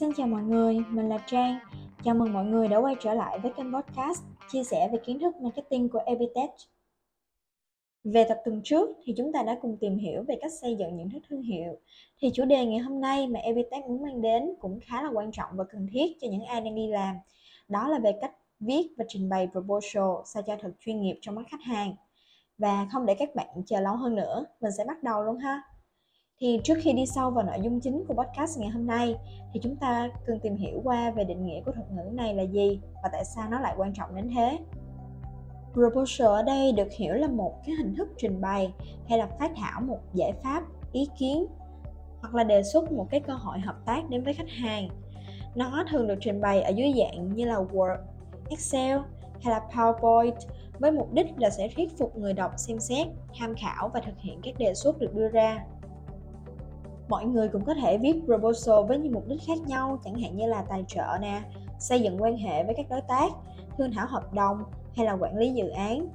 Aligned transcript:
Xin 0.00 0.12
chào 0.16 0.26
mọi 0.26 0.42
người, 0.42 0.78
mình 0.88 1.08
là 1.08 1.18
Trang. 1.26 1.58
Chào 2.04 2.14
mừng 2.14 2.32
mọi 2.32 2.44
người 2.44 2.68
đã 2.68 2.76
quay 2.76 2.94
trở 3.00 3.14
lại 3.14 3.38
với 3.38 3.52
kênh 3.56 3.72
podcast 3.72 4.22
chia 4.48 4.64
sẻ 4.64 4.88
về 4.92 4.98
kiến 5.04 5.18
thức 5.18 5.36
marketing 5.36 5.88
của 5.88 5.98
Epitech. 6.06 6.50
Về 8.04 8.24
tập 8.28 8.38
tuần 8.44 8.60
trước 8.64 8.88
thì 9.04 9.14
chúng 9.16 9.32
ta 9.32 9.42
đã 9.42 9.58
cùng 9.62 9.76
tìm 9.80 9.98
hiểu 9.98 10.24
về 10.28 10.38
cách 10.40 10.52
xây 10.60 10.76
dựng 10.76 10.96
những 10.96 11.10
thức 11.10 11.22
thương 11.28 11.42
hiệu. 11.42 11.78
Thì 12.20 12.30
chủ 12.34 12.44
đề 12.44 12.66
ngày 12.66 12.78
hôm 12.78 13.00
nay 13.00 13.26
mà 13.26 13.40
Epitech 13.40 13.84
muốn 13.84 14.02
mang 14.02 14.22
đến 14.22 14.54
cũng 14.60 14.80
khá 14.82 15.02
là 15.02 15.10
quan 15.12 15.32
trọng 15.32 15.50
và 15.52 15.64
cần 15.64 15.86
thiết 15.92 16.16
cho 16.20 16.28
những 16.30 16.44
ai 16.44 16.60
đang 16.60 16.74
đi 16.74 16.86
làm. 16.86 17.16
Đó 17.68 17.88
là 17.88 17.98
về 17.98 18.12
cách 18.20 18.32
viết 18.60 18.94
và 18.98 19.04
trình 19.08 19.28
bày 19.28 19.48
proposal 19.52 20.24
sao 20.24 20.42
cho 20.46 20.56
thật 20.60 20.70
chuyên 20.80 21.00
nghiệp 21.00 21.18
trong 21.20 21.34
mắt 21.34 21.42
khách 21.50 21.62
hàng. 21.62 21.94
Và 22.58 22.88
không 22.92 23.06
để 23.06 23.14
các 23.18 23.34
bạn 23.34 23.48
chờ 23.66 23.80
lâu 23.80 23.96
hơn 23.96 24.14
nữa, 24.14 24.44
mình 24.60 24.72
sẽ 24.78 24.84
bắt 24.84 25.02
đầu 25.02 25.24
luôn 25.24 25.38
ha. 25.38 25.62
Thì 26.42 26.60
trước 26.64 26.74
khi 26.80 26.92
đi 26.92 27.06
sâu 27.06 27.30
vào 27.30 27.44
nội 27.44 27.56
dung 27.62 27.80
chính 27.80 28.04
của 28.08 28.14
podcast 28.14 28.58
ngày 28.58 28.68
hôm 28.68 28.86
nay 28.86 29.16
thì 29.52 29.60
chúng 29.62 29.76
ta 29.76 30.08
cần 30.26 30.40
tìm 30.40 30.56
hiểu 30.56 30.80
qua 30.84 31.10
về 31.10 31.24
định 31.24 31.46
nghĩa 31.46 31.60
của 31.66 31.72
thuật 31.72 31.90
ngữ 31.90 32.02
này 32.12 32.34
là 32.34 32.42
gì 32.42 32.80
và 33.02 33.08
tại 33.12 33.24
sao 33.24 33.48
nó 33.50 33.60
lại 33.60 33.74
quan 33.76 33.92
trọng 33.94 34.16
đến 34.16 34.30
thế. 34.34 34.58
Proposal 35.72 36.26
ở 36.26 36.42
đây 36.42 36.72
được 36.72 36.92
hiểu 36.92 37.14
là 37.14 37.28
một 37.28 37.54
cái 37.66 37.74
hình 37.74 37.94
thức 37.94 38.08
trình 38.16 38.40
bày 38.40 38.72
hay 39.08 39.18
là 39.18 39.26
phát 39.26 39.50
thảo 39.56 39.80
một 39.80 39.98
giải 40.14 40.32
pháp, 40.42 40.62
ý 40.92 41.08
kiến 41.18 41.46
hoặc 42.20 42.34
là 42.34 42.44
đề 42.44 42.62
xuất 42.62 42.92
một 42.92 43.06
cái 43.10 43.20
cơ 43.20 43.32
hội 43.32 43.58
hợp 43.58 43.76
tác 43.86 44.10
đến 44.10 44.24
với 44.24 44.34
khách 44.34 44.50
hàng. 44.50 44.88
Nó 45.54 45.84
thường 45.90 46.08
được 46.08 46.18
trình 46.20 46.40
bày 46.40 46.62
ở 46.62 46.70
dưới 46.70 46.92
dạng 46.98 47.34
như 47.34 47.44
là 47.44 47.56
Word, 47.56 47.96
Excel 48.48 48.98
hay 49.42 49.54
là 49.54 49.60
PowerPoint 49.72 50.36
với 50.78 50.92
mục 50.92 51.12
đích 51.12 51.26
là 51.36 51.50
sẽ 51.50 51.68
thuyết 51.76 51.98
phục 51.98 52.16
người 52.16 52.32
đọc 52.32 52.52
xem 52.56 52.78
xét, 52.78 53.06
tham 53.38 53.54
khảo 53.54 53.90
và 53.94 54.00
thực 54.00 54.18
hiện 54.18 54.40
các 54.42 54.58
đề 54.58 54.74
xuất 54.74 54.98
được 54.98 55.14
đưa 55.14 55.28
ra 55.28 55.64
mọi 57.10 57.24
người 57.24 57.48
cũng 57.48 57.64
có 57.64 57.74
thể 57.74 57.98
viết 57.98 58.22
proposal 58.24 58.86
với 58.88 58.98
những 58.98 59.12
mục 59.12 59.28
đích 59.28 59.40
khác 59.46 59.58
nhau, 59.66 59.98
chẳng 60.04 60.20
hạn 60.20 60.36
như 60.36 60.46
là 60.46 60.62
tài 60.68 60.84
trợ 60.88 61.18
nè, 61.20 61.42
xây 61.78 62.00
dựng 62.00 62.22
quan 62.22 62.36
hệ 62.36 62.64
với 62.64 62.74
các 62.74 62.86
đối 62.90 63.00
tác, 63.00 63.32
thương 63.78 63.92
thảo 63.92 64.06
hợp 64.06 64.34
đồng 64.34 64.62
hay 64.96 65.06
là 65.06 65.12
quản 65.12 65.36
lý 65.36 65.52
dự 65.52 65.68
án. 65.68 66.08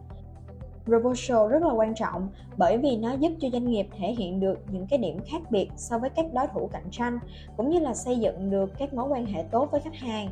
Proposal 0.85 1.49
rất 1.49 1.63
là 1.63 1.73
quan 1.73 1.95
trọng 1.95 2.29
bởi 2.57 2.77
vì 2.77 2.97
nó 2.97 3.13
giúp 3.13 3.31
cho 3.39 3.49
doanh 3.49 3.65
nghiệp 3.65 3.87
thể 3.97 4.07
hiện 4.17 4.39
được 4.39 4.59
những 4.71 4.87
cái 4.87 4.99
điểm 4.99 5.19
khác 5.25 5.41
biệt 5.49 5.69
so 5.75 5.97
với 5.97 6.09
các 6.09 6.25
đối 6.33 6.47
thủ 6.47 6.69
cạnh 6.73 6.87
tranh, 6.91 7.19
cũng 7.57 7.69
như 7.69 7.79
là 7.79 7.93
xây 7.93 8.19
dựng 8.19 8.49
được 8.49 8.71
các 8.77 8.93
mối 8.93 9.07
quan 9.09 9.25
hệ 9.25 9.43
tốt 9.51 9.71
với 9.71 9.81
khách 9.81 9.95
hàng. 9.95 10.29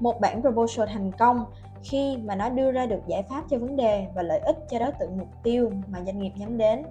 Một 0.00 0.20
bản 0.20 0.42
proposal 0.42 0.88
thành 0.88 1.12
công 1.18 1.44
khi 1.82 2.16
mà 2.16 2.34
nó 2.34 2.48
đưa 2.48 2.72
ra 2.72 2.86
được 2.86 3.00
giải 3.06 3.22
pháp 3.22 3.44
cho 3.50 3.58
vấn 3.58 3.76
đề 3.76 4.06
và 4.14 4.22
lợi 4.22 4.38
ích 4.38 4.56
cho 4.70 4.78
đối 4.78 4.92
tượng 4.92 5.18
mục 5.18 5.28
tiêu 5.42 5.72
mà 5.88 6.02
doanh 6.04 6.18
nghiệp 6.18 6.32
nhắm 6.36 6.58
đến 6.58 6.82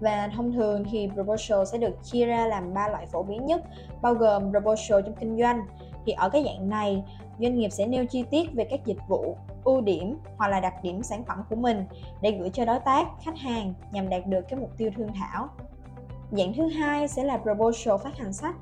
và 0.00 0.30
thông 0.36 0.52
thường 0.52 0.84
thì 0.90 1.08
proposal 1.14 1.64
sẽ 1.64 1.78
được 1.78 1.98
chia 2.02 2.26
ra 2.26 2.46
làm 2.46 2.74
ba 2.74 2.88
loại 2.88 3.06
phổ 3.06 3.22
biến 3.22 3.46
nhất, 3.46 3.62
bao 4.02 4.14
gồm 4.14 4.50
proposal 4.50 5.00
trong 5.02 5.14
kinh 5.20 5.38
doanh. 5.38 5.66
Thì 6.06 6.12
ở 6.12 6.28
cái 6.28 6.44
dạng 6.44 6.68
này, 6.68 7.02
doanh 7.38 7.58
nghiệp 7.58 7.68
sẽ 7.68 7.86
nêu 7.86 8.06
chi 8.06 8.24
tiết 8.30 8.52
về 8.54 8.64
các 8.70 8.80
dịch 8.84 8.98
vụ, 9.08 9.36
ưu 9.64 9.80
điểm 9.80 10.18
hoặc 10.36 10.48
là 10.48 10.60
đặc 10.60 10.74
điểm 10.82 11.02
sản 11.02 11.24
phẩm 11.24 11.38
của 11.50 11.56
mình 11.56 11.84
để 12.20 12.30
gửi 12.30 12.50
cho 12.50 12.64
đối 12.64 12.78
tác, 12.78 13.08
khách 13.24 13.38
hàng 13.38 13.74
nhằm 13.92 14.08
đạt 14.08 14.26
được 14.26 14.40
cái 14.48 14.60
mục 14.60 14.70
tiêu 14.76 14.90
thương 14.96 15.12
thảo. 15.14 15.48
Dạng 16.30 16.52
thứ 16.56 16.68
hai 16.68 17.08
sẽ 17.08 17.24
là 17.24 17.38
proposal 17.38 17.94
phát 18.04 18.16
hành 18.18 18.32
sách 18.32 18.54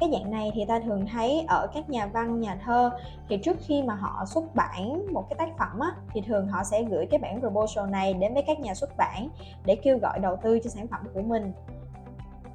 cái 0.00 0.10
dạng 0.12 0.30
này 0.30 0.50
thì 0.54 0.64
ta 0.64 0.80
thường 0.80 1.06
thấy 1.06 1.44
ở 1.48 1.66
các 1.74 1.90
nhà 1.90 2.06
văn 2.06 2.40
nhà 2.40 2.58
thơ 2.64 2.90
thì 3.28 3.38
trước 3.38 3.56
khi 3.60 3.82
mà 3.82 3.94
họ 3.94 4.24
xuất 4.26 4.54
bản 4.54 5.12
một 5.12 5.24
cái 5.30 5.36
tác 5.38 5.58
phẩm 5.58 5.80
á, 5.80 5.92
thì 6.12 6.20
thường 6.20 6.48
họ 6.48 6.64
sẽ 6.64 6.82
gửi 6.82 7.06
cái 7.06 7.18
bản 7.18 7.40
proposal 7.40 7.90
này 7.90 8.14
đến 8.14 8.34
với 8.34 8.42
các 8.46 8.60
nhà 8.60 8.74
xuất 8.74 8.90
bản 8.96 9.28
để 9.64 9.76
kêu 9.76 9.98
gọi 9.98 10.18
đầu 10.18 10.36
tư 10.42 10.58
cho 10.64 10.70
sản 10.70 10.86
phẩm 10.86 11.00
của 11.14 11.22
mình. 11.22 11.52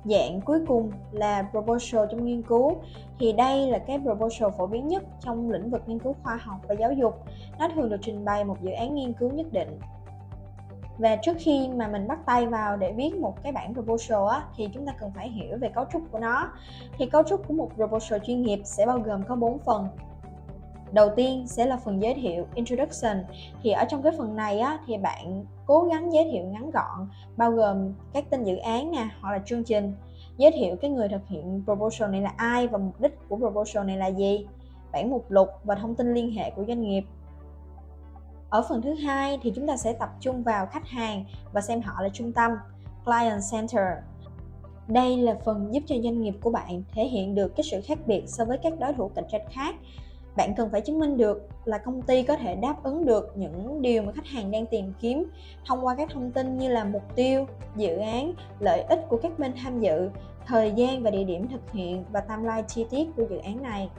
Dạng 0.05 0.41
cuối 0.41 0.59
cùng 0.67 0.91
là 1.11 1.47
proposal 1.51 2.05
trong 2.11 2.25
nghiên 2.25 2.41
cứu. 2.41 2.75
Thì 3.19 3.33
đây 3.33 3.67
là 3.67 3.77
cái 3.77 3.99
proposal 3.99 4.49
phổ 4.57 4.67
biến 4.67 4.87
nhất 4.87 5.03
trong 5.19 5.51
lĩnh 5.51 5.69
vực 5.69 5.81
nghiên 5.87 5.99
cứu 5.99 6.15
khoa 6.23 6.35
học 6.35 6.57
và 6.67 6.75
giáo 6.79 6.93
dục. 6.93 7.23
Nó 7.59 7.69
thường 7.75 7.89
được 7.89 7.97
trình 8.01 8.25
bày 8.25 8.43
một 8.43 8.61
dự 8.61 8.71
án 8.71 8.95
nghiên 8.95 9.13
cứu 9.13 9.31
nhất 9.31 9.47
định 9.51 9.79
và 10.97 11.15
trước 11.15 11.37
khi 11.39 11.69
mà 11.75 11.87
mình 11.87 12.07
bắt 12.07 12.19
tay 12.25 12.45
vào 12.45 12.77
để 12.77 12.93
viết 12.93 13.15
một 13.15 13.43
cái 13.43 13.51
bản 13.51 13.73
proposal 13.73 14.27
á, 14.31 14.43
thì 14.55 14.69
chúng 14.73 14.85
ta 14.85 14.93
cần 14.99 15.11
phải 15.15 15.29
hiểu 15.29 15.57
về 15.57 15.69
cấu 15.69 15.85
trúc 15.93 16.01
của 16.11 16.19
nó. 16.19 16.51
Thì 16.97 17.05
cấu 17.05 17.23
trúc 17.23 17.47
của 17.47 17.53
một 17.53 17.69
proposal 17.75 18.19
chuyên 18.25 18.41
nghiệp 18.41 18.61
sẽ 18.63 18.85
bao 18.85 18.99
gồm 18.99 19.23
có 19.23 19.35
4 19.35 19.59
phần. 19.59 19.87
Đầu 20.91 21.09
tiên 21.15 21.47
sẽ 21.47 21.65
là 21.65 21.77
phần 21.77 22.01
giới 22.01 22.13
thiệu 22.13 22.45
introduction. 22.55 23.23
Thì 23.63 23.71
ở 23.71 23.85
trong 23.85 24.01
cái 24.01 24.13
phần 24.17 24.35
này 24.35 24.59
á, 24.59 24.79
thì 24.87 24.97
bạn 24.97 25.45
cố 25.65 25.83
gắng 25.83 26.13
giới 26.13 26.29
thiệu 26.31 26.45
ngắn 26.45 26.71
gọn 26.71 27.09
bao 27.37 27.51
gồm 27.51 27.93
các 28.13 28.29
tên 28.29 28.43
dự 28.43 28.57
án 28.57 28.91
nè 28.91 29.07
hoặc 29.21 29.31
là 29.31 29.39
chương 29.45 29.63
trình. 29.63 29.93
Giới 30.37 30.51
thiệu 30.51 30.75
cái 30.75 30.91
người 30.91 31.09
thực 31.09 31.27
hiện 31.27 31.63
proposal 31.65 32.11
này 32.11 32.21
là 32.21 32.33
ai 32.37 32.67
và 32.67 32.77
mục 32.77 33.01
đích 33.01 33.29
của 33.29 33.37
proposal 33.37 33.85
này 33.85 33.97
là 33.97 34.07
gì. 34.07 34.47
Bản 34.91 35.09
mục 35.09 35.31
lục 35.31 35.49
và 35.63 35.75
thông 35.75 35.95
tin 35.95 36.13
liên 36.13 36.31
hệ 36.31 36.51
của 36.51 36.65
doanh 36.67 36.81
nghiệp 36.81 37.03
ở 38.55 38.61
phần 38.69 38.81
thứ 38.81 38.93
hai 38.93 39.39
thì 39.41 39.51
chúng 39.55 39.67
ta 39.67 39.77
sẽ 39.77 39.93
tập 39.93 40.09
trung 40.19 40.43
vào 40.43 40.65
khách 40.65 40.87
hàng 40.87 41.25
và 41.53 41.61
xem 41.61 41.81
họ 41.81 42.01
là 42.01 42.09
trung 42.09 42.31
tâm, 42.31 42.51
client 43.05 43.41
center. 43.51 43.87
Đây 44.87 45.17
là 45.17 45.35
phần 45.45 45.73
giúp 45.73 45.83
cho 45.87 45.95
doanh 46.03 46.21
nghiệp 46.21 46.33
của 46.41 46.51
bạn 46.51 46.83
thể 46.93 47.03
hiện 47.03 47.35
được 47.35 47.55
cái 47.55 47.63
sự 47.63 47.81
khác 47.85 47.99
biệt 48.05 48.23
so 48.27 48.45
với 48.45 48.57
các 48.57 48.79
đối 48.79 48.93
thủ 48.93 49.11
cạnh 49.15 49.25
tranh 49.31 49.41
khác. 49.51 49.75
Bạn 50.37 50.53
cần 50.57 50.69
phải 50.71 50.81
chứng 50.81 50.99
minh 50.99 51.17
được 51.17 51.47
là 51.65 51.77
công 51.77 52.01
ty 52.01 52.23
có 52.23 52.35
thể 52.35 52.55
đáp 52.55 52.83
ứng 52.83 53.05
được 53.05 53.33
những 53.35 53.81
điều 53.81 54.03
mà 54.03 54.11
khách 54.11 54.27
hàng 54.27 54.51
đang 54.51 54.65
tìm 54.65 54.93
kiếm 54.99 55.25
thông 55.65 55.85
qua 55.85 55.95
các 55.95 56.09
thông 56.13 56.31
tin 56.31 56.57
như 56.57 56.69
là 56.69 56.83
mục 56.83 57.15
tiêu, 57.15 57.45
dự 57.75 57.97
án, 57.97 58.33
lợi 58.59 58.81
ích 58.81 59.05
của 59.09 59.17
các 59.17 59.39
bên 59.39 59.53
tham 59.63 59.79
dự, 59.79 60.09
thời 60.45 60.71
gian 60.71 61.03
và 61.03 61.11
địa 61.11 61.23
điểm 61.23 61.47
thực 61.47 61.71
hiện 61.71 62.05
và 62.11 62.21
timeline 62.21 62.63
chi 62.67 62.85
tiết 62.89 63.07
của 63.15 63.23
dự 63.29 63.37
án 63.37 63.61
này. 63.63 63.89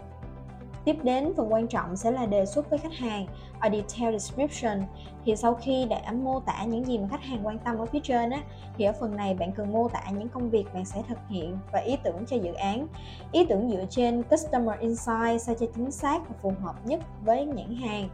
Tiếp 0.86 0.96
đến, 1.02 1.32
phần 1.36 1.52
quan 1.52 1.66
trọng 1.68 1.96
sẽ 1.96 2.10
là 2.10 2.26
đề 2.26 2.46
xuất 2.46 2.70
với 2.70 2.78
khách 2.78 2.94
hàng 2.94 3.26
ở 3.60 3.70
detail 3.70 4.18
description. 4.18 4.82
Thì 5.24 5.36
sau 5.36 5.54
khi 5.54 5.86
đã 5.90 6.12
mô 6.12 6.40
tả 6.40 6.64
những 6.64 6.84
gì 6.84 6.98
mà 6.98 7.08
khách 7.08 7.22
hàng 7.22 7.46
quan 7.46 7.58
tâm 7.58 7.78
ở 7.78 7.86
phía 7.86 8.00
trên 8.02 8.30
á, 8.30 8.42
thì 8.76 8.84
ở 8.84 8.92
phần 9.00 9.16
này 9.16 9.34
bạn 9.34 9.52
cần 9.52 9.72
mô 9.72 9.88
tả 9.88 10.02
những 10.10 10.28
công 10.28 10.50
việc 10.50 10.64
bạn 10.74 10.84
sẽ 10.84 11.02
thực 11.08 11.18
hiện 11.28 11.58
và 11.72 11.78
ý 11.78 11.96
tưởng 12.04 12.26
cho 12.26 12.36
dự 12.36 12.52
án. 12.52 12.86
Ý 13.32 13.44
tưởng 13.44 13.70
dựa 13.70 13.84
trên 13.90 14.22
customer 14.22 14.80
insight 14.80 15.40
sao 15.40 15.54
cho 15.60 15.66
chính 15.74 15.90
xác 15.90 16.28
và 16.28 16.34
phù 16.42 16.52
hợp 16.62 16.74
nhất 16.84 17.00
với 17.24 17.46
nhãn 17.46 17.76
hàng. 17.76 18.08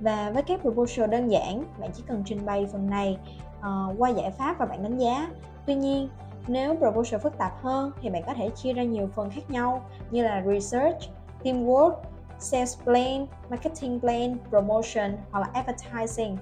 Và 0.00 0.30
với 0.30 0.42
các 0.42 0.60
proposal 0.60 1.10
đơn 1.10 1.28
giản, 1.28 1.64
bạn 1.80 1.90
chỉ 1.94 2.02
cần 2.06 2.22
trình 2.26 2.46
bày 2.46 2.66
phần 2.72 2.90
này 2.90 3.18
uh, 3.58 3.98
qua 3.98 4.10
giải 4.10 4.30
pháp 4.30 4.58
và 4.58 4.66
bạn 4.66 4.82
đánh 4.82 4.98
giá. 4.98 5.30
Tuy 5.66 5.74
nhiên, 5.74 6.08
nếu 6.48 6.76
proposal 6.76 7.20
phức 7.20 7.38
tạp 7.38 7.52
hơn 7.62 7.92
thì 8.02 8.10
bạn 8.10 8.22
có 8.26 8.34
thể 8.34 8.50
chia 8.50 8.72
ra 8.72 8.82
nhiều 8.82 9.08
phần 9.14 9.30
khác 9.30 9.50
nhau 9.50 9.82
như 10.10 10.22
là 10.22 10.42
research, 10.46 10.98
teamwork, 11.46 11.92
sales 12.38 12.78
plan, 12.84 13.26
marketing 13.50 14.00
plan, 14.00 14.36
promotion 14.50 15.16
hoặc 15.30 15.40
là 15.40 15.50
advertising. 15.52 16.36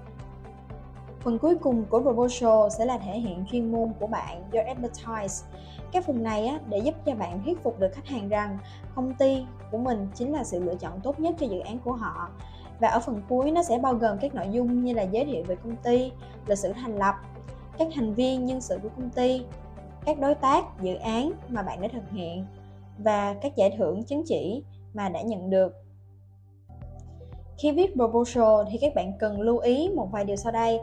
Phần 1.21 1.39
cuối 1.39 1.55
cùng 1.55 1.85
của 1.85 2.01
proposal 2.01 2.69
sẽ 2.79 2.85
là 2.85 2.99
thể 2.99 3.19
hiện 3.19 3.45
chuyên 3.51 3.73
môn 3.73 3.93
của 4.01 4.07
bạn, 4.07 4.43
your 4.53 4.67
advertise. 4.67 5.47
Cái 5.93 6.03
phần 6.03 6.23
này 6.23 6.47
á, 6.47 6.59
để 6.69 6.79
giúp 6.79 6.95
cho 7.07 7.15
bạn 7.15 7.43
thuyết 7.45 7.63
phục 7.63 7.79
được 7.79 7.93
khách 7.93 8.07
hàng 8.07 8.29
rằng 8.29 8.59
công 8.95 9.15
ty 9.15 9.47
của 9.71 9.79
mình 9.79 10.09
chính 10.15 10.33
là 10.33 10.45
sự 10.45 10.65
lựa 10.65 10.75
chọn 10.75 11.01
tốt 11.01 11.21
nhất 11.21 11.35
cho 11.41 11.47
dự 11.47 11.59
án 11.59 11.79
của 11.79 11.93
họ. 11.93 12.29
Và 12.81 12.89
ở 12.89 13.01
phần 13.01 13.23
cuối 13.29 13.51
nó 13.51 13.63
sẽ 13.63 13.79
bao 13.79 13.95
gồm 13.95 14.19
các 14.19 14.35
nội 14.35 14.47
dung 14.51 14.85
như 14.85 14.93
là 14.93 15.03
giới 15.03 15.25
thiệu 15.25 15.45
về 15.47 15.57
công 15.57 15.77
ty, 15.77 16.13
lịch 16.47 16.59
sử 16.59 16.73
thành 16.73 16.97
lập, 16.99 17.15
các 17.79 17.89
thành 17.95 18.15
viên 18.15 18.47
nhân 18.47 18.61
sự 18.61 18.79
của 18.83 18.89
công 18.97 19.11
ty, 19.11 19.45
các 20.07 20.19
đối 20.19 20.35
tác, 20.35 20.65
dự 20.83 20.95
án 20.95 21.33
mà 21.49 21.63
bạn 21.63 21.81
đã 21.81 21.89
thực 21.89 22.11
hiện 22.11 22.47
và 22.99 23.35
các 23.43 23.57
giải 23.57 23.75
thưởng 23.79 24.05
chứng 24.05 24.23
chỉ 24.27 24.65
mà 24.95 25.09
đã 25.09 25.23
nhận 25.23 25.51
được. 25.51 25.73
Khi 27.59 27.73
viết 27.73 27.95
proposal 27.95 28.69
thì 28.71 28.79
các 28.81 28.95
bạn 28.95 29.13
cần 29.19 29.41
lưu 29.41 29.59
ý 29.59 29.91
một 29.97 30.09
vài 30.13 30.25
điều 30.25 30.37
sau 30.37 30.53
đây. 30.53 30.81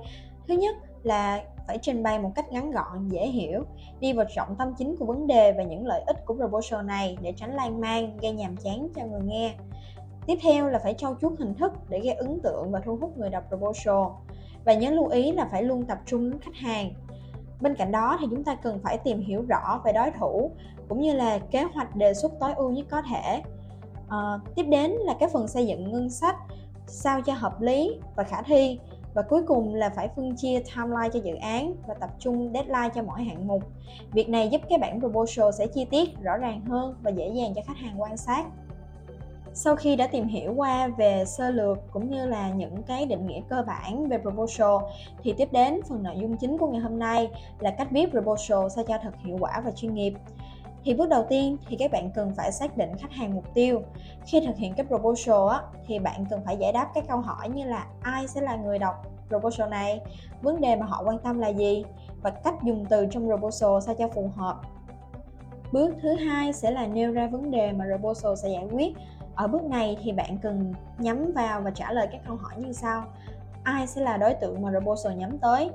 Thứ 0.48 0.54
nhất 0.54 0.76
là 1.04 1.44
phải 1.68 1.78
trình 1.82 2.04
bày 2.04 2.20
một 2.20 2.32
cách 2.36 2.52
ngắn 2.52 2.72
gọn, 2.72 3.08
dễ 3.08 3.28
hiểu, 3.28 3.64
đi 4.00 4.14
vào 4.14 4.26
trọng 4.36 4.56
tâm 4.56 4.74
chính 4.78 4.96
của 4.98 5.06
vấn 5.06 5.28
đề 5.28 5.52
và 5.52 5.64
những 5.64 5.86
lợi 5.86 6.02
ích 6.08 6.26
của 6.26 6.34
proposal 6.34 6.86
này 6.86 7.18
để 7.22 7.34
tránh 7.38 7.56
lan 7.56 7.82
man, 7.82 8.18
gây 8.18 8.32
nhàm 8.32 8.58
chán 8.58 8.88
cho 8.96 9.06
người 9.06 9.22
nghe. 9.24 9.54
Tiếp 10.28 10.38
theo 10.42 10.70
là 10.70 10.80
phải 10.80 10.94
trau 10.94 11.16
chuốt 11.22 11.40
hình 11.40 11.54
thức 11.54 11.72
để 11.90 12.00
gây 12.00 12.14
ấn 12.14 12.40
tượng 12.44 12.72
và 12.72 12.80
thu 12.86 12.98
hút 13.02 13.18
người 13.18 13.30
đọc 13.30 13.44
proposal. 13.48 14.14
Và 14.66 14.74
nhớ 14.74 14.90
lưu 14.90 15.08
ý 15.08 15.32
là 15.32 15.48
phải 15.52 15.64
luôn 15.64 15.86
tập 15.86 15.98
trung 16.06 16.32
đến 16.32 16.40
khách 16.42 16.56
hàng. 16.56 16.94
Bên 17.62 17.76
cạnh 17.76 17.92
đó 17.92 18.18
thì 18.22 18.28
chúng 18.30 18.44
ta 18.44 18.56
cần 18.56 18.80
phải 18.84 18.98
tìm 18.98 19.20
hiểu 19.20 19.46
rõ 19.50 19.82
về 19.86 19.94
đối 19.94 20.12
thủ 20.12 20.52
cũng 20.90 21.02
như 21.02 21.14
là 21.14 21.40
kế 21.40 21.64
hoạch 21.64 21.96
đề 21.96 22.14
xuất 22.14 22.32
tối 22.40 22.54
ưu 22.54 22.72
nhất 22.72 22.86
có 22.90 23.02
thể 23.02 23.42
à, 24.12 24.40
tiếp 24.56 24.64
đến 24.64 24.92
là 24.92 25.14
cái 25.20 25.30
phần 25.34 25.48
xây 25.48 25.68
dựng 25.68 25.92
ngân 25.92 26.10
sách 26.10 26.36
sao 26.88 27.22
cho 27.22 27.34
hợp 27.34 27.62
lý 27.62 28.00
và 28.16 28.24
khả 28.24 28.42
thi 28.42 28.80
và 29.14 29.22
cuối 29.22 29.44
cùng 29.48 29.76
là 29.76 29.90
phải 29.90 30.10
phân 30.16 30.36
chia 30.36 30.60
timeline 30.60 31.10
cho 31.14 31.20
dự 31.24 31.36
án 31.36 31.74
và 31.88 31.94
tập 31.94 32.10
trung 32.20 32.52
deadline 32.54 32.90
cho 32.96 33.04
mỗi 33.04 33.24
hạng 33.24 33.48
mục. 33.48 33.64
Việc 34.12 34.30
này 34.30 34.50
giúp 34.50 34.62
cái 34.70 34.78
bản 34.78 35.00
proposal 35.00 35.46
sẽ 35.58 35.68
chi 35.68 35.86
tiết, 35.86 36.20
rõ 36.22 36.38
ràng 36.38 36.66
hơn 36.66 36.96
và 37.02 37.12
dễ 37.12 37.28
dàng 37.28 37.54
cho 37.56 37.62
khách 37.68 37.78
hàng 37.78 38.02
quan 38.02 38.18
sát. 38.18 38.46
Sau 39.54 39.76
khi 39.76 39.96
đã 39.96 40.08
tìm 40.08 40.28
hiểu 40.28 40.54
qua 40.56 40.88
về 40.88 41.24
sơ 41.26 41.50
lược 41.50 41.78
cũng 41.92 42.10
như 42.10 42.26
là 42.26 42.50
những 42.50 42.84
cái 42.84 43.06
định 43.06 43.28
nghĩa 43.28 43.42
cơ 43.50 43.64
bản 43.68 44.10
về 44.10 44.18
proposal 44.18 44.84
thì 45.24 45.34
tiếp 45.38 45.48
đến 45.52 45.80
phần 45.90 46.04
nội 46.04 46.16
dung 46.18 46.38
chính 46.38 46.58
của 46.58 46.68
ngày 46.68 46.82
hôm 46.82 47.00
nay 47.00 47.30
là 47.60 47.72
cách 47.72 47.92
viết 47.92 48.10
proposal 48.12 48.70
sao 48.76 48.84
cho 48.88 48.98
thật 49.04 49.12
hiệu 49.26 49.38
quả 49.40 49.62
và 49.66 49.72
chuyên 49.72 49.94
nghiệp. 49.94 50.14
Thì 50.84 50.94
bước 50.94 51.10
đầu 51.10 51.26
tiên 51.30 51.58
thì 51.68 51.76
các 51.80 51.92
bạn 51.92 52.10
cần 52.12 52.32
phải 52.38 52.52
xác 52.52 52.78
định 52.78 52.92
khách 52.98 53.12
hàng 53.12 53.36
mục 53.36 53.46
tiêu. 53.54 53.82
Khi 54.26 54.42
thực 54.46 54.58
hiện 54.58 54.74
cái 54.74 54.86
proposal 54.86 55.50
á, 55.50 55.62
thì 55.88 56.00
bạn 56.00 56.26
cần 56.30 56.42
phải 56.46 56.58
giải 56.58 56.72
đáp 56.72 56.92
các 56.94 57.04
câu 57.08 57.18
hỏi 57.18 57.50
như 57.50 57.66
là 57.66 57.86
ai 58.02 58.28
sẽ 58.28 58.42
là 58.42 58.56
người 58.56 58.80
đọc 58.80 58.96
proposal 59.28 59.70
này, 59.70 60.02
vấn 60.42 60.62
đề 60.62 60.76
mà 60.76 60.86
họ 60.86 61.04
quan 61.06 61.18
tâm 61.20 61.40
là 61.40 61.48
gì 61.48 61.86
và 62.22 62.30
cách 62.30 62.56
dùng 62.64 62.86
từ 62.90 63.08
trong 63.12 63.28
proposal 63.28 63.70
sao 63.86 63.96
cho 63.96 64.08
phù 64.08 64.30
hợp. 64.36 64.56
Bước 65.72 65.96
thứ 66.02 66.16
hai 66.16 66.54
sẽ 66.54 66.72
là 66.72 66.88
nêu 66.88 67.12
ra 67.12 67.28
vấn 67.28 67.52
đề 67.52 67.72
mà 67.72 67.86
proposal 67.96 68.36
sẽ 68.36 68.50
giải 68.50 68.68
quyết. 68.72 68.94
Ở 69.36 69.48
bước 69.48 69.64
này 69.64 69.98
thì 70.04 70.12
bạn 70.12 70.38
cần 70.42 70.74
nhắm 70.98 71.32
vào 71.36 71.62
và 71.62 71.72
trả 71.72 71.92
lời 71.92 72.08
các 72.12 72.22
câu 72.28 72.36
hỏi 72.36 72.54
như 72.58 72.74
sau. 72.74 73.04
Ai 73.64 73.88
sẽ 73.88 74.02
là 74.02 74.18
đối 74.18 74.34
tượng 74.34 74.62
mà 74.62 74.72
proposal 74.72 75.14
nhắm 75.14 75.38
tới? 75.38 75.70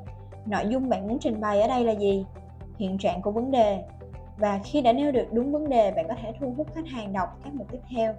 Nội 0.47 0.65
dung 0.69 0.89
bạn 0.89 1.09
muốn 1.09 1.19
trình 1.19 1.41
bày 1.41 1.61
ở 1.61 1.69
đây 1.69 1.85
là 1.85 1.93
gì? 1.93 2.27
Hiện 2.79 2.99
trạng 2.99 3.23
của 3.23 3.31
vấn 3.31 3.51
đề, 3.51 3.83
và 4.39 4.61
khi 4.65 4.83
đã 4.83 4.93
nêu 4.93 5.13
được 5.13 5.27
đúng 5.33 5.53
vấn 5.53 5.69
đề, 5.69 5.91
bạn 5.91 6.09
có 6.09 6.15
thể 6.23 6.33
thu 6.41 6.55
hút 6.57 6.67
khách 6.75 6.87
hàng 6.87 7.13
đọc 7.13 7.29
các 7.45 7.55
mục 7.55 7.67
tiếp 7.71 7.81
theo. 7.91 8.15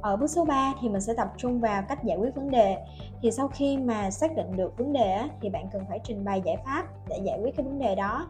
Ở 0.00 0.16
bước 0.16 0.26
số 0.26 0.44
3 0.44 0.74
thì 0.80 0.88
mình 0.88 1.00
sẽ 1.00 1.14
tập 1.16 1.32
trung 1.36 1.60
vào 1.60 1.82
cách 1.88 2.04
giải 2.04 2.16
quyết 2.16 2.34
vấn 2.34 2.50
đề. 2.50 2.76
Thì 3.22 3.30
sau 3.30 3.48
khi 3.48 3.76
mà 3.76 4.10
xác 4.10 4.36
định 4.36 4.56
được 4.56 4.78
vấn 4.78 4.92
đề 4.92 5.18
thì 5.40 5.48
bạn 5.48 5.68
cần 5.72 5.82
phải 5.88 6.00
trình 6.04 6.24
bày 6.24 6.42
giải 6.44 6.56
pháp 6.64 6.84
để 7.08 7.18
giải 7.24 7.38
quyết 7.42 7.56
cái 7.56 7.66
vấn 7.66 7.78
đề 7.78 7.94
đó. 7.94 8.26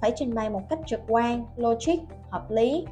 Phải 0.00 0.12
trình 0.16 0.34
bày 0.34 0.50
một 0.50 0.62
cách 0.68 0.78
trực 0.86 1.00
quan, 1.08 1.44
logic, 1.56 1.98
hợp 2.30 2.50
lý, 2.50 2.86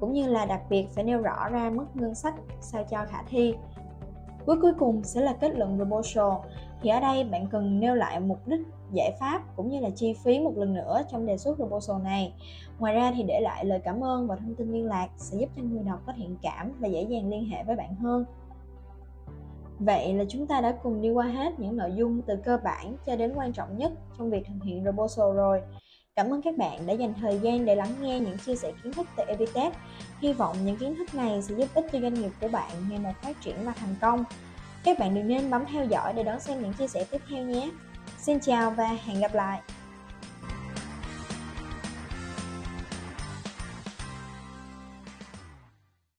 cũng 0.00 0.12
như 0.12 0.28
là 0.28 0.46
đặc 0.46 0.60
biệt 0.68 0.88
phải 0.94 1.04
nêu 1.04 1.20
rõ 1.20 1.48
ra 1.48 1.70
mức 1.70 1.86
ngân 1.94 2.14
sách 2.14 2.34
sao 2.60 2.84
cho 2.90 3.04
khả 3.08 3.22
thi. 3.28 3.54
Bước 4.46 4.58
cuối 4.62 4.72
cùng 4.78 5.04
sẽ 5.04 5.20
là 5.20 5.32
kết 5.40 5.50
luận 5.56 5.76
proposal 5.76 6.50
thì 6.82 6.90
ở 6.90 7.00
đây 7.00 7.24
bạn 7.24 7.46
cần 7.46 7.80
nêu 7.80 7.94
lại 7.94 8.20
mục 8.20 8.48
đích, 8.48 8.60
giải 8.92 9.12
pháp 9.20 9.56
cũng 9.56 9.68
như 9.70 9.80
là 9.80 9.90
chi 9.90 10.14
phí 10.24 10.38
một 10.38 10.52
lần 10.56 10.74
nữa 10.74 11.02
trong 11.10 11.26
đề 11.26 11.36
xuất 11.36 11.56
proposal 11.56 12.02
này. 12.02 12.32
Ngoài 12.78 12.94
ra 12.94 13.12
thì 13.16 13.22
để 13.22 13.40
lại 13.40 13.64
lời 13.64 13.80
cảm 13.84 14.04
ơn 14.04 14.26
và 14.26 14.36
thông 14.36 14.54
tin 14.54 14.72
liên 14.72 14.86
lạc 14.86 15.08
sẽ 15.16 15.36
giúp 15.38 15.48
cho 15.56 15.62
người 15.62 15.82
đọc 15.82 16.00
có 16.06 16.12
thiện 16.16 16.36
cảm 16.42 16.72
và 16.78 16.88
dễ 16.88 17.02
dàng 17.02 17.28
liên 17.28 17.44
hệ 17.44 17.64
với 17.64 17.76
bạn 17.76 17.94
hơn. 17.94 18.24
Vậy 19.78 20.14
là 20.14 20.24
chúng 20.28 20.46
ta 20.46 20.60
đã 20.60 20.72
cùng 20.82 21.02
đi 21.02 21.10
qua 21.10 21.26
hết 21.26 21.60
những 21.60 21.76
nội 21.76 21.92
dung 21.96 22.22
từ 22.22 22.36
cơ 22.36 22.58
bản 22.64 22.96
cho 23.06 23.16
đến 23.16 23.32
quan 23.34 23.52
trọng 23.52 23.78
nhất 23.78 23.92
trong 24.18 24.30
việc 24.30 24.46
thực 24.46 24.64
hiện 24.64 24.82
proposal 24.82 25.36
rồi. 25.36 25.60
Cảm 26.16 26.30
ơn 26.30 26.42
các 26.42 26.56
bạn 26.56 26.86
đã 26.86 26.92
dành 26.92 27.14
thời 27.20 27.38
gian 27.38 27.64
để 27.64 27.74
lắng 27.74 27.94
nghe 28.00 28.20
những 28.20 28.38
chia 28.38 28.56
sẻ 28.56 28.72
kiến 28.82 28.92
thức 28.92 29.06
từ 29.16 29.22
Evitech. 29.26 29.72
Hy 30.20 30.32
vọng 30.32 30.56
những 30.64 30.76
kiến 30.76 30.94
thức 30.96 31.14
này 31.14 31.42
sẽ 31.42 31.54
giúp 31.54 31.68
ích 31.74 31.86
cho 31.92 32.00
doanh 32.00 32.14
nghiệp 32.14 32.30
của 32.40 32.48
bạn 32.48 32.70
ngày 32.90 32.98
một 32.98 33.12
phát 33.22 33.40
triển 33.40 33.56
và 33.64 33.72
thành 33.72 33.94
công. 34.00 34.24
Các 34.88 34.98
bạn 34.98 35.14
đừng 35.14 35.28
nên 35.28 35.50
bấm 35.50 35.64
theo 35.72 35.84
dõi 35.84 36.12
để 36.12 36.22
đón 36.22 36.40
xem 36.40 36.62
những 36.62 36.72
chia 36.72 36.88
sẻ 36.88 37.04
tiếp 37.10 37.22
theo 37.30 37.44
nhé. 37.44 37.70
Xin 38.18 38.40
chào 38.40 38.70
và 38.70 38.88
hẹn 39.04 39.20
gặp 39.20 39.34
lại! 39.34 39.60